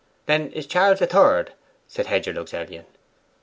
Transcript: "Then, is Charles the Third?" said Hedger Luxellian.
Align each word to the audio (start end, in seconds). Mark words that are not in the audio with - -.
"Then, 0.25 0.51
is 0.53 0.65
Charles 0.65 0.97
the 0.97 1.05
Third?" 1.05 1.53
said 1.87 2.07
Hedger 2.07 2.33
Luxellian. 2.33 2.85